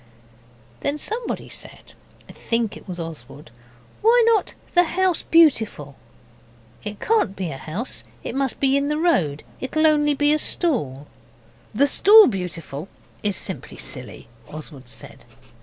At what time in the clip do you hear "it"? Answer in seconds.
2.75-2.87, 6.83-6.99, 8.23-8.33